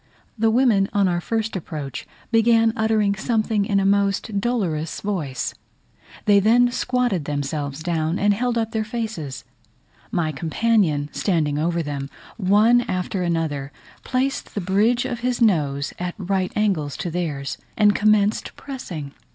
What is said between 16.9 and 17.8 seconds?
to theirs,